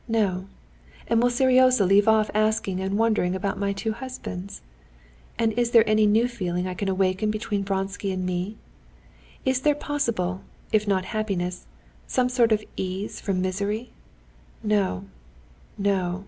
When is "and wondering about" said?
2.79-3.59